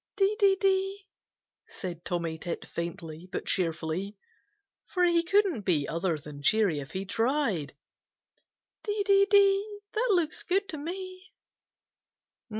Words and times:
"Dee, 0.15 0.35
dee, 0.39 0.55
dee!" 0.59 1.07
said 1.67 2.03
Tommy 2.03 2.39
Tit 2.39 2.65
faintly 2.65 3.29
but 3.31 3.45
cheerfully, 3.45 4.17
for 4.87 5.03
he 5.03 5.21
couldn't 5.21 5.61
be 5.61 5.87
other 5.87 6.17
than 6.17 6.41
cheery 6.41 6.79
if 6.79 6.93
he 6.93 7.05
tried. 7.05 7.75
"Dee, 8.83 9.03
dee, 9.05 9.27
dee! 9.29 9.79
That 9.93 10.07
looks 10.11 10.41
good 10.41 10.67
to 10.69 10.79
me." 10.79 11.29